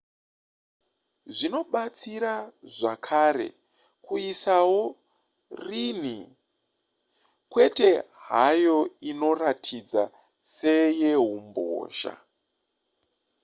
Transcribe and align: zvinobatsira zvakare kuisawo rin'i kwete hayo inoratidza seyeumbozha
zvinobatsira 1.35 2.35
zvakare 2.77 3.49
kuisawo 4.05 4.81
rin'i 5.67 6.19
kwete 7.51 7.89
hayo 8.29 8.77
inoratidza 9.09 10.03
seyeumbozha 10.53 12.13